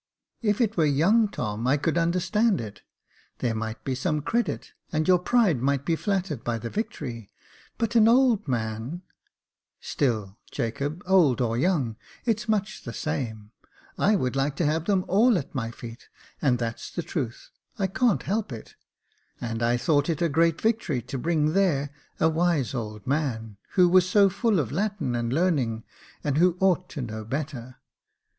[0.41, 2.81] If it were young Tom, I could under stand it.
[3.37, 7.31] There might be some credit, and your pride might be flattered by the victory j
[7.77, 9.03] but an old man"
[9.93, 13.51] "Still, Jacob, old or young, it's much the same.
[13.95, 16.09] I would like to have them all at my feet,
[16.41, 17.51] and that's the truth.
[17.77, 18.73] I can't help it.
[19.39, 23.87] And I thought it a great victory to bring there a wise old man, who
[23.87, 25.83] was so full of Latin and learning,
[26.23, 27.77] and who ought to know better.